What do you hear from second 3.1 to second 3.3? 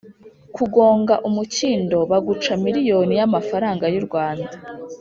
ya